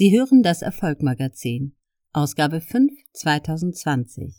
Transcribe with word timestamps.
Sie 0.00 0.16
hören 0.16 0.44
das 0.44 0.62
Erfolgmagazin, 0.62 1.74
Ausgabe 2.12 2.60
5 2.60 2.92
2020, 3.14 4.32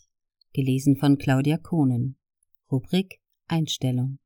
gelesen 0.54 0.96
von 0.96 1.18
Claudia 1.18 1.58
Kohnen. 1.58 2.16
Rubrik 2.72 3.20
Einstellung. 3.50 4.20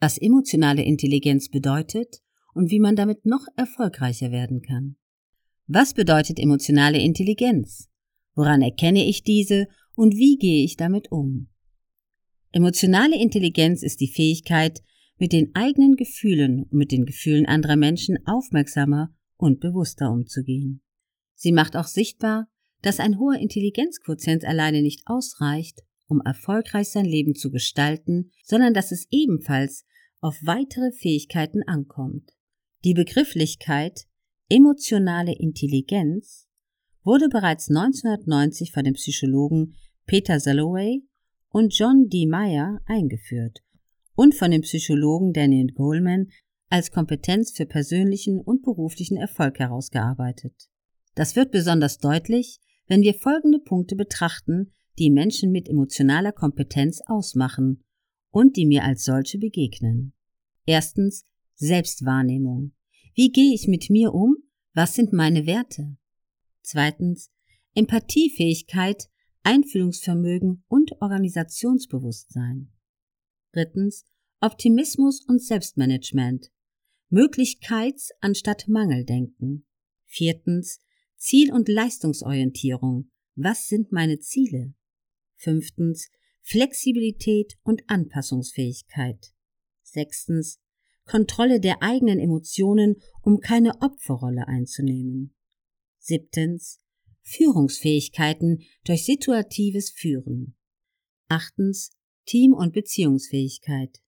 Was 0.00 0.18
emotionale 0.18 0.82
Intelligenz 0.82 1.50
bedeutet 1.50 2.20
und 2.52 2.72
wie 2.72 2.80
man 2.80 2.96
damit 2.96 3.24
noch 3.24 3.46
erfolgreicher 3.54 4.32
werden 4.32 4.60
kann. 4.60 4.96
Was 5.68 5.94
bedeutet 5.94 6.40
emotionale 6.40 6.98
Intelligenz? 6.98 7.88
Woran 8.34 8.60
erkenne 8.60 9.06
ich 9.06 9.22
diese 9.22 9.68
und 9.94 10.16
wie 10.16 10.36
gehe 10.36 10.64
ich 10.64 10.76
damit 10.76 11.12
um? 11.12 11.46
Emotionale 12.50 13.22
Intelligenz 13.22 13.84
ist 13.84 14.00
die 14.00 14.10
Fähigkeit, 14.10 14.82
mit 15.16 15.32
den 15.32 15.54
eigenen 15.54 15.94
Gefühlen 15.94 16.64
und 16.64 16.72
mit 16.72 16.90
den 16.90 17.04
Gefühlen 17.04 17.46
anderer 17.46 17.76
Menschen 17.76 18.18
aufmerksamer 18.26 19.14
und 19.42 19.58
bewusster 19.58 20.12
umzugehen. 20.12 20.82
Sie 21.34 21.50
macht 21.50 21.76
auch 21.76 21.88
sichtbar, 21.88 22.46
dass 22.80 23.00
ein 23.00 23.18
hoher 23.18 23.40
Intelligenzquotient 23.40 24.44
alleine 24.44 24.82
nicht 24.82 25.02
ausreicht, 25.06 25.82
um 26.06 26.20
erfolgreich 26.20 26.90
sein 26.90 27.04
Leben 27.04 27.34
zu 27.34 27.50
gestalten, 27.50 28.30
sondern 28.44 28.72
dass 28.72 28.92
es 28.92 29.08
ebenfalls 29.10 29.84
auf 30.20 30.36
weitere 30.42 30.92
Fähigkeiten 30.92 31.64
ankommt. 31.64 32.30
Die 32.84 32.94
Begrifflichkeit 32.94 34.06
emotionale 34.48 35.34
Intelligenz 35.36 36.46
wurde 37.02 37.28
bereits 37.28 37.68
1990 37.68 38.70
von 38.70 38.84
dem 38.84 38.94
Psychologen 38.94 39.74
Peter 40.06 40.38
Salloway 40.38 41.02
und 41.48 41.76
John 41.76 42.08
D. 42.08 42.26
Meyer 42.26 42.80
eingeführt 42.86 43.58
und 44.14 44.36
von 44.36 44.52
dem 44.52 44.60
Psychologen 44.60 45.32
Daniel 45.32 45.72
Goleman 45.72 46.28
als 46.72 46.90
Kompetenz 46.90 47.52
für 47.52 47.66
persönlichen 47.66 48.40
und 48.40 48.62
beruflichen 48.62 49.18
Erfolg 49.18 49.58
herausgearbeitet. 49.58 50.70
Das 51.14 51.36
wird 51.36 51.50
besonders 51.50 51.98
deutlich, 51.98 52.60
wenn 52.86 53.02
wir 53.02 53.12
folgende 53.12 53.58
Punkte 53.58 53.94
betrachten, 53.94 54.72
die 54.98 55.10
Menschen 55.10 55.52
mit 55.52 55.68
emotionaler 55.68 56.32
Kompetenz 56.32 57.02
ausmachen 57.04 57.84
und 58.30 58.56
die 58.56 58.64
mir 58.64 58.84
als 58.84 59.04
solche 59.04 59.38
begegnen. 59.38 60.14
Erstens 60.64 61.26
Selbstwahrnehmung. 61.56 62.72
Wie 63.14 63.30
gehe 63.30 63.52
ich 63.54 63.68
mit 63.68 63.90
mir 63.90 64.14
um? 64.14 64.38
Was 64.72 64.94
sind 64.94 65.12
meine 65.12 65.44
Werte? 65.44 65.98
Zweitens 66.62 67.30
Empathiefähigkeit 67.74 69.10
Einfühlungsvermögen 69.42 70.64
und 70.68 70.92
Organisationsbewusstsein. 71.02 72.72
Drittens 73.52 74.06
Optimismus 74.40 75.22
und 75.28 75.42
Selbstmanagement. 75.42 76.51
Möglichkeits 77.12 78.10
anstatt 78.20 78.68
Mangeldenken. 78.68 79.66
Viertens 80.06 80.80
Ziel- 81.16 81.52
und 81.52 81.68
Leistungsorientierung. 81.68 83.10
Was 83.34 83.68
sind 83.68 83.92
meine 83.92 84.18
Ziele? 84.18 84.72
Fünftens 85.34 86.08
Flexibilität 86.40 87.58
und 87.64 87.82
Anpassungsfähigkeit. 87.86 89.34
Sechstens 89.82 90.58
Kontrolle 91.04 91.60
der 91.60 91.82
eigenen 91.82 92.18
Emotionen, 92.18 92.96
um 93.20 93.40
keine 93.40 93.82
Opferrolle 93.82 94.48
einzunehmen. 94.48 95.34
Siebtens 95.98 96.80
Führungsfähigkeiten 97.20 98.62
durch 98.84 99.04
situatives 99.04 99.90
Führen. 99.90 100.56
Achtens 101.28 101.90
Team- 102.24 102.54
und 102.54 102.72
Beziehungsfähigkeit. 102.72 104.00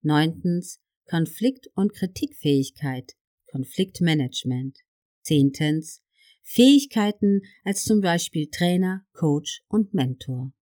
Neuntens 0.00 0.80
Konflikt- 1.06 1.68
und 1.74 1.92
Kritikfähigkeit, 1.92 3.12
Konfliktmanagement. 3.50 4.78
Zehntens 5.22 6.02
Fähigkeiten 6.42 7.42
als 7.64 7.84
zum 7.84 8.00
Beispiel 8.00 8.48
Trainer, 8.48 9.04
Coach 9.12 9.62
und 9.68 9.94
Mentor. 9.94 10.52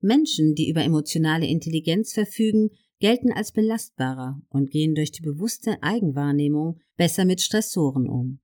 Menschen, 0.00 0.54
die 0.54 0.68
über 0.68 0.82
emotionale 0.82 1.46
Intelligenz 1.46 2.12
verfügen, 2.12 2.70
gelten 2.98 3.32
als 3.32 3.52
belastbarer 3.52 4.40
und 4.48 4.70
gehen 4.70 4.94
durch 4.94 5.12
die 5.12 5.22
bewusste 5.22 5.82
Eigenwahrnehmung 5.82 6.80
besser 6.96 7.24
mit 7.24 7.40
Stressoren 7.40 8.08
um. 8.08 8.40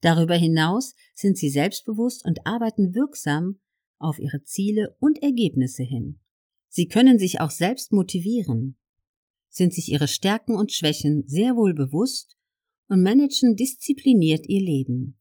Darüber 0.00 0.34
hinaus 0.34 0.94
sind 1.14 1.36
sie 1.36 1.50
selbstbewusst 1.50 2.24
und 2.24 2.46
arbeiten 2.46 2.94
wirksam 2.94 3.60
auf 3.98 4.18
ihre 4.18 4.42
Ziele 4.44 4.96
und 4.98 5.22
Ergebnisse 5.22 5.82
hin. 5.82 6.20
Sie 6.68 6.86
können 6.86 7.18
sich 7.18 7.40
auch 7.40 7.50
selbst 7.50 7.92
motivieren, 7.92 8.76
sind 9.50 9.74
sich 9.74 9.90
ihre 9.90 10.08
Stärken 10.08 10.54
und 10.54 10.72
Schwächen 10.72 11.24
sehr 11.26 11.56
wohl 11.56 11.74
bewusst 11.74 12.36
und 12.88 13.02
managen 13.02 13.56
diszipliniert 13.56 14.48
ihr 14.48 14.60
Leben. 14.60 15.18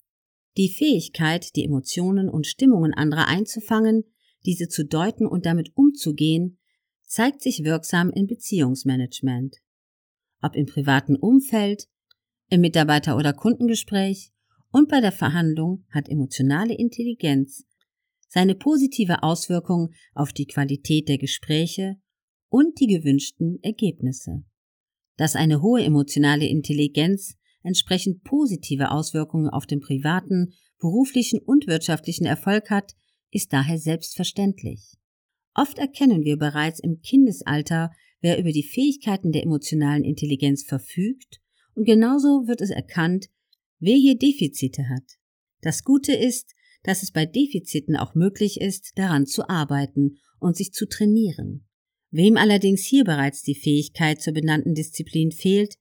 Die 0.55 0.69
Fähigkeit, 0.69 1.55
die 1.55 1.65
Emotionen 1.65 2.29
und 2.29 2.47
Stimmungen 2.47 2.93
anderer 2.93 3.27
einzufangen, 3.27 4.03
diese 4.45 4.67
zu 4.69 4.85
deuten 4.85 5.27
und 5.27 5.45
damit 5.45 5.75
umzugehen, 5.75 6.59
zeigt 7.03 7.41
sich 7.41 7.63
wirksam 7.63 8.11
in 8.11 8.27
Beziehungsmanagement. 8.27 9.57
Ob 10.41 10.55
im 10.55 10.65
privaten 10.65 11.15
Umfeld, 11.15 11.87
im 12.49 12.61
Mitarbeiter- 12.61 13.17
oder 13.17 13.33
Kundengespräch 13.33 14.31
und 14.71 14.89
bei 14.89 15.01
der 15.01 15.11
Verhandlung 15.11 15.85
hat 15.89 16.07
emotionale 16.07 16.75
Intelligenz 16.75 17.65
seine 18.29 18.55
positive 18.55 19.23
Auswirkung 19.23 19.91
auf 20.13 20.31
die 20.31 20.45
Qualität 20.45 21.09
der 21.09 21.17
Gespräche 21.17 21.99
und 22.49 22.79
die 22.79 22.87
gewünschten 22.87 23.59
Ergebnisse. 23.61 24.43
Dass 25.17 25.35
eine 25.35 25.61
hohe 25.61 25.83
emotionale 25.83 26.47
Intelligenz 26.47 27.35
entsprechend 27.63 28.23
positive 28.23 28.91
Auswirkungen 28.91 29.49
auf 29.49 29.65
den 29.65 29.79
privaten, 29.79 30.53
beruflichen 30.79 31.39
und 31.39 31.67
wirtschaftlichen 31.67 32.25
Erfolg 32.25 32.69
hat, 32.69 32.95
ist 33.31 33.53
daher 33.53 33.77
selbstverständlich. 33.77 34.97
Oft 35.53 35.77
erkennen 35.77 36.23
wir 36.23 36.37
bereits 36.37 36.79
im 36.79 37.01
Kindesalter, 37.01 37.91
wer 38.21 38.39
über 38.39 38.51
die 38.51 38.63
Fähigkeiten 38.63 39.31
der 39.31 39.43
emotionalen 39.43 40.03
Intelligenz 40.03 40.63
verfügt, 40.63 41.41
und 41.75 41.85
genauso 41.85 42.47
wird 42.47 42.61
es 42.61 42.71
erkannt, 42.71 43.29
wer 43.79 43.95
hier 43.95 44.17
Defizite 44.17 44.89
hat. 44.89 45.17
Das 45.61 45.83
Gute 45.83 46.13
ist, 46.13 46.55
dass 46.83 47.03
es 47.03 47.11
bei 47.11 47.25
Defiziten 47.25 47.95
auch 47.95 48.15
möglich 48.15 48.59
ist, 48.59 48.97
daran 48.97 49.25
zu 49.25 49.47
arbeiten 49.47 50.17
und 50.39 50.55
sich 50.55 50.73
zu 50.73 50.87
trainieren. 50.87 51.68
Wem 52.11 52.37
allerdings 52.37 52.83
hier 52.85 53.03
bereits 53.03 53.43
die 53.43 53.55
Fähigkeit 53.55 54.21
zur 54.21 54.33
benannten 54.33 54.73
Disziplin 54.73 55.31
fehlt, 55.31 55.75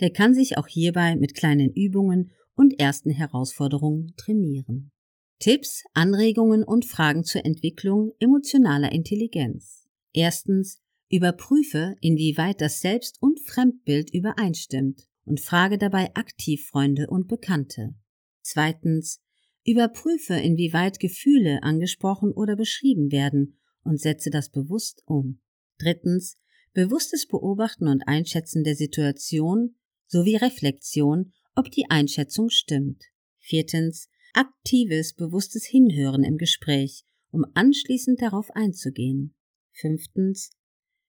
der 0.00 0.10
kann 0.10 0.34
sich 0.34 0.58
auch 0.58 0.66
hierbei 0.66 1.16
mit 1.16 1.34
kleinen 1.34 1.72
Übungen 1.72 2.32
und 2.54 2.78
ersten 2.78 3.10
Herausforderungen 3.10 4.14
trainieren. 4.16 4.90
Tipps, 5.38 5.84
Anregungen 5.94 6.64
und 6.64 6.84
Fragen 6.84 7.24
zur 7.24 7.46
Entwicklung 7.46 8.12
emotionaler 8.18 8.92
Intelligenz. 8.92 9.86
Erstens, 10.12 10.82
überprüfe, 11.08 11.96
inwieweit 12.02 12.60
das 12.60 12.80
Selbst- 12.80 13.16
und 13.20 13.40
Fremdbild 13.40 14.12
übereinstimmt 14.12 15.08
und 15.24 15.40
frage 15.40 15.78
dabei 15.78 16.14
aktiv 16.14 16.66
Freunde 16.66 17.06
und 17.08 17.26
Bekannte. 17.26 17.94
Zweitens, 18.42 19.20
überprüfe, 19.64 20.34
inwieweit 20.34 21.00
Gefühle 21.00 21.62
angesprochen 21.62 22.32
oder 22.32 22.56
beschrieben 22.56 23.10
werden 23.10 23.58
und 23.82 23.98
setze 23.98 24.28
das 24.28 24.50
bewusst 24.50 25.02
um. 25.06 25.40
Drittens, 25.80 26.36
bewusstes 26.72 27.26
Beobachten 27.26 27.88
und 27.88 28.02
Einschätzen 28.06 28.64
der 28.64 28.76
Situation 28.76 29.76
sowie 30.06 30.36
Reflexion, 30.36 31.32
ob 31.54 31.70
die 31.70 31.86
Einschätzung 31.88 32.50
stimmt. 32.50 33.04
Viertens, 33.38 34.08
aktives, 34.34 35.14
bewusstes 35.14 35.64
Hinhören 35.64 36.22
im 36.22 36.36
Gespräch, 36.36 37.04
um 37.30 37.44
anschließend 37.54 38.20
darauf 38.20 38.50
einzugehen. 38.50 39.34
Fünftens, 39.72 40.50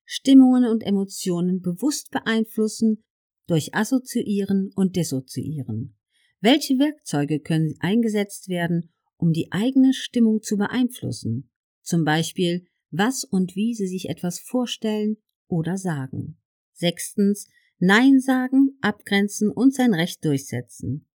Stimmungen 0.06 0.66
und 0.66 0.84
Emotionen 0.84 1.62
bewusst 1.62 2.12
beeinflussen 2.12 3.04
durch 3.48 3.76
Assoziieren 3.76 4.72
und 4.76 4.96
Dissoziieren. 4.96 5.98
Welche 6.40 6.80
Werkzeuge 6.80 7.40
können 7.40 7.76
eingesetzt 7.80 8.50
werden, 8.50 8.92
um 9.18 9.34
die 9.34 9.52
eigene 9.52 9.94
Stimmung 9.94 10.42
zu 10.42 10.58
beeinflussen? 10.58 11.52
Zum 11.82 12.04
Beispiel, 12.04 12.66
was 12.92 13.24
und 13.24 13.56
wie 13.56 13.74
Sie 13.74 13.88
sich 13.88 14.10
etwas 14.10 14.40
vorstellen 14.40 15.18
oder 15.48 15.78
sagen. 15.78 16.38
Sechstens, 16.74 17.48
Nein 17.80 18.20
sagen, 18.20 18.78
abgrenzen 18.82 19.50
und 19.50 19.74
sein 19.74 19.96
Recht 19.96 20.24
durchsetzen. 20.24 21.08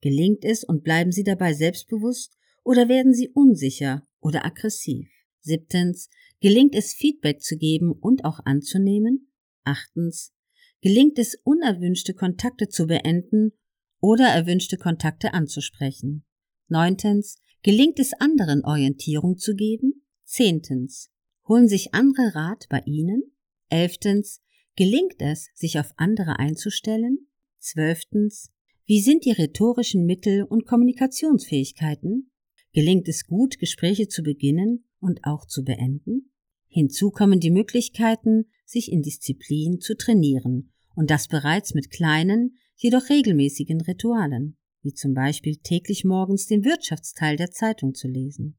Gelingt 0.00 0.44
es 0.44 0.64
und 0.64 0.82
bleiben 0.82 1.12
Sie 1.12 1.22
dabei 1.22 1.54
selbstbewusst 1.54 2.36
oder 2.64 2.88
werden 2.88 3.14
Sie 3.14 3.28
unsicher 3.28 4.06
oder 4.20 4.44
aggressiv? 4.44 5.08
Siebtens, 5.40 6.08
gelingt 6.40 6.74
es 6.74 6.92
Feedback 6.92 7.40
zu 7.40 7.56
geben 7.56 7.92
und 7.92 8.24
auch 8.24 8.40
anzunehmen? 8.44 9.32
Achtens, 9.64 10.34
gelingt 10.80 11.18
es 11.18 11.36
unerwünschte 11.44 12.14
Kontakte 12.14 12.68
zu 12.68 12.86
beenden 12.86 13.52
oder 14.00 14.26
erwünschte 14.26 14.76
Kontakte 14.76 15.34
anzusprechen? 15.34 16.24
Neuntens, 16.68 17.38
gelingt 17.62 17.98
es 17.98 18.12
anderen 18.12 18.64
Orientierung 18.64 19.38
zu 19.38 19.54
geben? 19.54 20.04
Zehntens, 20.24 21.10
holen 21.48 21.68
sich 21.68 21.94
andere 21.94 22.34
Rat 22.34 22.66
bei 22.68 22.82
Ihnen? 22.84 23.32
Elftens, 23.70 24.40
gelingt 24.76 25.16
es, 25.18 25.48
sich 25.54 25.78
auf 25.78 25.92
andere 25.96 26.38
einzustellen? 26.38 27.26
Zwölftens, 27.58 28.50
Wie 28.86 29.00
sind 29.00 29.26
die 29.26 29.32
rhetorischen 29.32 30.06
Mittel 30.06 30.44
und 30.44 30.64
Kommunikationsfähigkeiten? 30.64 32.30
Gelingt 32.72 33.06
es 33.08 33.26
gut, 33.26 33.58
Gespräche 33.58 34.08
zu 34.08 34.22
beginnen 34.22 34.84
und 35.00 35.24
auch 35.24 35.46
zu 35.46 35.62
beenden? 35.62 36.32
Hinzu 36.68 37.10
kommen 37.10 37.40
die 37.40 37.50
Möglichkeiten, 37.50 38.46
sich 38.64 38.90
in 38.90 39.02
Disziplin 39.02 39.80
zu 39.80 39.96
trainieren 39.96 40.72
und 40.94 41.10
das 41.10 41.28
bereits 41.28 41.74
mit 41.74 41.90
kleinen, 41.90 42.56
jedoch 42.76 43.08
regelmäßigen 43.10 43.80
Ritualen, 43.80 44.56
wie 44.82 44.94
zum 44.94 45.12
Beispiel 45.12 45.56
täglich 45.56 46.04
morgens 46.04 46.46
den 46.46 46.64
Wirtschaftsteil 46.64 47.36
der 47.36 47.50
Zeitung 47.50 47.94
zu 47.94 48.08
lesen. 48.08 48.58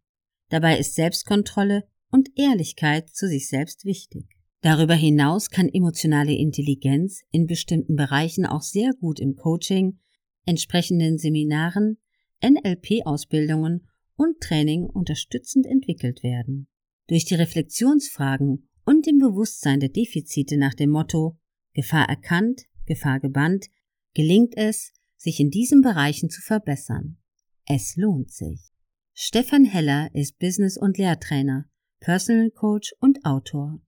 Dabei 0.49 0.77
ist 0.77 0.95
Selbstkontrolle 0.95 1.87
und 2.11 2.29
Ehrlichkeit 2.35 3.09
zu 3.09 3.27
sich 3.27 3.47
selbst 3.47 3.85
wichtig. 3.85 4.25
Darüber 4.61 4.95
hinaus 4.95 5.49
kann 5.49 5.69
emotionale 5.69 6.33
Intelligenz 6.33 7.21
in 7.31 7.47
bestimmten 7.47 7.95
Bereichen 7.95 8.45
auch 8.45 8.61
sehr 8.61 8.91
gut 8.99 9.19
im 9.19 9.35
Coaching, 9.35 9.99
entsprechenden 10.45 11.17
Seminaren, 11.17 11.97
NLP-Ausbildungen 12.43 13.87
und 14.15 14.41
Training 14.41 14.85
unterstützend 14.85 15.65
entwickelt 15.65 16.23
werden. 16.23 16.67
Durch 17.07 17.25
die 17.25 17.35
Reflexionsfragen 17.35 18.67
und 18.85 19.05
dem 19.05 19.19
Bewusstsein 19.19 19.79
der 19.79 19.89
Defizite 19.89 20.57
nach 20.57 20.73
dem 20.73 20.89
Motto 20.89 21.37
Gefahr 21.73 22.09
erkannt, 22.09 22.63
Gefahr 22.85 23.19
gebannt, 23.19 23.67
gelingt 24.13 24.57
es, 24.57 24.91
sich 25.15 25.39
in 25.39 25.51
diesen 25.51 25.81
Bereichen 25.81 26.29
zu 26.29 26.41
verbessern. 26.41 27.17
Es 27.65 27.95
lohnt 27.95 28.31
sich. 28.31 28.71
Stefan 29.13 29.65
Heller 29.65 30.09
ist 30.13 30.39
Business- 30.39 30.77
und 30.77 30.97
Lehrtrainer, 30.97 31.68
Personal 31.99 32.49
Coach 32.51 32.93
und 32.99 33.25
Autor. 33.25 33.79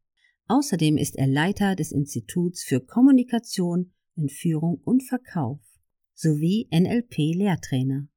Außerdem 0.48 0.98
ist 0.98 1.16
er 1.16 1.28
Leiter 1.28 1.76
des 1.76 1.92
Instituts 1.92 2.64
für 2.64 2.82
Kommunikation 2.82 3.94
in 4.16 4.28
Führung 4.28 4.82
und 4.84 5.04
Verkauf 5.04 5.60
sowie 6.14 6.68
NLP-Lehrtrainer. 6.72 8.08